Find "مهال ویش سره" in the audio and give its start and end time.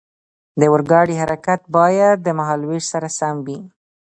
2.37-3.07